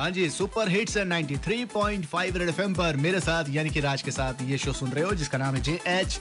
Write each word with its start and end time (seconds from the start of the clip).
हाँ 0.00 0.10
जी 0.10 0.28
super 0.30 0.68
hits 0.68 0.96
93.5 0.98 2.36
red 2.36 2.48
FM 2.48 2.74
पर। 2.74 2.96
मेरे 2.96 3.18
साथ 3.20 3.44
यानी 3.48 3.70
कि 3.70 3.80
राज 3.80 4.02
के 4.02 4.10
साथ 4.10 4.40
ये 4.42 4.58
शो 4.58 4.72
सुन 4.72 4.90
रहे 4.90 5.04
हो 5.04 5.14
जिसका 5.14 5.38
नाम 5.38 5.54
है 5.54 5.60
J 5.62 5.78
H 5.86 6.20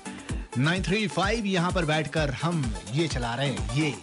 nine 0.57 0.83
three 0.83 1.07
five 1.07 1.45
यहाँ 1.45 1.71
पर 1.71 1.85
बैठ 1.85 2.07
कर 2.07 2.31
हम 2.41 2.63
ये 2.93 3.07
चला 3.07 3.33
रहे 3.35 3.47
हैं 3.47 3.75
ये। 3.75 3.93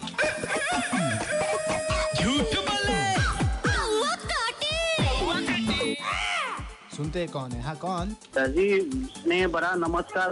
सुनते 6.95 7.27
कौन 7.27 7.51
है? 7.51 7.61
हाँ 7.61 7.75
कौन? 7.75 8.15
सर 8.35 8.51
जी 8.51 8.79
स्नेह 9.13 9.47
बड़ा 9.47 9.73
नमस्कार 9.75 10.31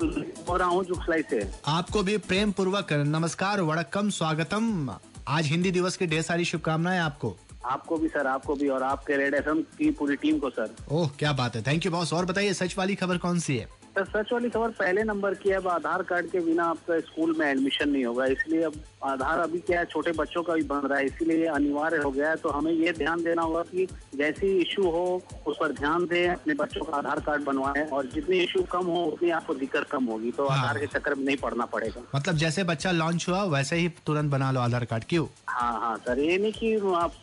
हो 0.50 0.58
रहा 0.58 0.68
हूँ 0.68 0.84
जुगसलाई 0.86 1.24
से। 1.30 1.48
आपको 1.68 2.04
भी 2.04 2.18
प्रेम 2.26 2.52
पूर्वक 2.52 2.94
नमस्कार 2.94 3.62
वड़कम 3.62 4.10
स्वागतम। 4.10 4.98
आज 5.28 5.46
हिंदी 5.46 5.72
दिवस 5.72 5.98
की 5.98 6.08
ढेर 6.08 6.22
सारी 6.22 6.46
शुभकामनाएँ 6.46 7.00
आपको। 7.00 7.38
आपको 7.66 7.98
भी, 7.98 8.08
सर, 8.08 8.28
आपको 8.28 8.56
भी 8.56 8.68
और 8.68 8.84
आपके 8.84 9.18
रेड 9.18 9.34
एफ़ 9.34 9.50
की 9.50 9.92
पूरी 9.92 10.16
टीम 10.16 10.40
को, 10.40 10.50
सर। 10.50 10.76
ओह, 10.92 11.10
क्या 11.20 11.34
बात 11.34 11.56
है। 11.56 11.62
थैंक 11.62 11.86
यू 11.86 11.92
बॉस 11.92 12.14
और 12.14 12.26
बताइए, 12.26 12.54
सच 12.54 12.78
वाली 12.78 12.96
खबर 12.96 13.18
कौन 13.18 13.40
सी 13.40 13.58
है? 13.58 13.85
सर 13.96 14.06
सच 14.06 14.32
वाली 14.34 14.50
खबर 14.50 14.70
पहले 14.78 15.04
नंबर 15.04 15.34
की 15.34 15.50
है 15.50 15.56
अब 15.56 15.68
आधार 15.68 16.02
कार्ड 16.04 16.26
के 16.30 16.40
बिना 16.46 16.64
आपका 16.66 17.00
स्कूल 17.00 17.36
में 17.40 17.46
एडमिशन 17.48 17.90
नहीं 17.90 18.04
होगा। 18.06 18.26
इसलिए 18.26 18.64
अब 18.64 18.74
आधार 19.04 19.40
अभी 19.40 19.60
क्या 19.60 19.80
है 19.80 19.86
छोटे 19.86 20.12
बच्चों 20.12 20.44
का 20.44 20.54
भी 20.54 20.64
बन 20.64 20.88
रहा 20.88 20.98
है 21.00 21.06
इसीलिए 21.06 21.38
ये 21.40 21.48
अनिवार्य 21.50 21.98
हो 21.98 22.12
गया 22.12 22.30
है। 22.30 22.36
तो 22.36 22.50
हमें 22.50 22.72
ये 22.72 22.92
ध्यान 22.94 23.24
देना 23.24 23.42
होगा 23.42 23.62
कि 23.72 23.86
जैसी 24.16 24.48
इशू 24.62 24.90
हो 24.92 25.06
उस 25.48 25.58
पर 25.60 25.72
ध्यान 25.74 26.06
दें 26.06 26.28
अपने 26.30 26.54
बच्चों 26.54 26.84
का 26.86 26.98
आधार 26.98 27.20
कार्ड 27.20 27.44
बनवाएँ 27.44 27.86
और 27.90 28.06
जितनी 28.16 28.40
इशू 28.40 28.64
कम 28.72 28.86
हो 28.88 29.04
उतनी 29.06 29.30
आपको 29.30 29.54
दिक्कत 29.56 29.88
कम 29.92 30.06
होगी। 30.06 30.32
तो 30.32 30.48
हाँ। 30.48 30.60
आधार 30.60 30.80
के 30.80 30.88
चक्कर 30.88 31.16
में 31.16 31.24
नहीं 31.26 31.38
पड़ना 31.38 31.66
पड़ेगा। 31.68 32.04
मतलब 32.16 32.38
जैसे 32.38 32.64
बच्चा 32.66 32.92
लॉन्च 32.92 33.28
हुआ 33.30 33.44
वैसे 33.56 33.76
ही 33.76 33.90
तुरंत 34.06 34.32
बना 34.32 34.52
लो 34.52 34.60
आधार 34.60 34.86
कार्ड 34.86 35.04
क्यों? 35.10 35.26
हाँ 35.48 35.80
हाँ 35.80 35.96
सर 35.98 36.20
ये 36.20 36.38
नहीं 36.38 36.52
की 36.54 36.76
आप 36.96 37.22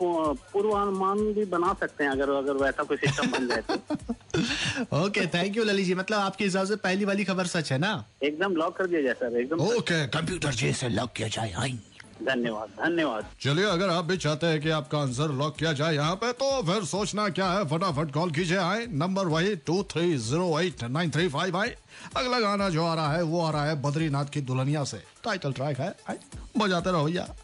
पूर्वानुमान 0.52 1.18
भी 1.34 1.44
बना 1.46 1.72
सकते 1.80 2.04
हैं 2.04 2.10
अगर 2.10 2.30
अगर 2.32 2.62
वैसा 2.62 2.82
कोई 2.82 2.96
सिस्टम 2.96 3.30
बन 3.30 3.46
जाए 3.48 3.62
तो। 3.68 3.74
ओके 4.98 5.26
थैंक 5.28 5.56
यू 5.56 5.64
लली 5.64 5.84
जी 5.84 5.94
मतलब 5.94 6.18
आपके 6.20 6.48
हिसाब 6.62 6.78
से 6.78 6.82
पहली 6.82 7.04
वाली 7.04 7.24
खबर 7.24 7.46
सच 7.46 7.72
है 7.72 7.78
ना? 7.78 7.92
एकदम 8.22 8.54
लॉक 8.56 8.76
कर 8.76 8.86
दिया 8.86 9.02
जाए 9.02 9.14
सर 9.20 9.40
एकदम 9.40 9.60
ओके 9.68 10.06
कंप्यूटर 10.08 10.52
जी 10.54 10.72
से 10.72 10.88
लॉक 10.88 11.12
किया 11.16 11.28
जाए 11.28 11.52
आई 11.58 11.78
धन्यवाद 12.22 12.68
धन्यवाद। 12.78 13.24
चलिए 13.42 13.64
अगर 13.66 13.88
आप 13.90 14.04
भी 14.04 14.16
चाहते 14.16 14.46
हैं 14.46 14.60
कि 14.62 14.70
आपका 14.70 14.98
आंसर 14.98 15.30
लॉक 15.34 15.56
किया 15.58 15.72
जाए 15.72 15.94
यहाँ 15.94 16.14
पे 16.16 16.32
तो 16.32 16.50
फिर 16.62 16.84
सोचना 16.86 17.28
क्या 17.28 17.50
है? 17.52 17.64
फटाफट 17.68 18.12
कॉल 18.14 18.30
कीजिए 18.32 18.58
आए 18.58 18.86
नंबर 18.94 19.26
वही 19.28 19.54
two 19.66 19.82
three 19.90 20.16
zero 20.20 20.58
eight 20.60 20.84
nine 20.86 21.10
three 21.10 21.28
five 21.28 21.56
आए 21.58 21.74
अगला 22.16 22.40
गाना 22.40 22.68
जो 22.70 22.84
आ 22.84 22.94
रहा 22.94 23.12
है 23.12 23.22
वो 23.24 23.40
आ 23.42 23.50
रहा 23.50 23.64
है 23.66 23.80
बद्रीनाथ 23.82 24.30
की 24.32 24.40
दुल्हनिया 24.42 24.84
से। 24.84 25.02
टाइटल 25.24 25.52
ट्रैक 25.52 25.80
है 25.80 25.94
आए, 26.10 26.18
बजाते 26.58 26.92
रहो 26.92 27.08
यार 27.08 27.34